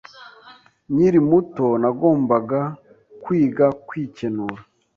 Nkiri 0.93 1.19
muto, 1.29 1.65
nagombaga 1.81 2.59
kwiga 3.23 3.65
kwikenura. 3.87 4.61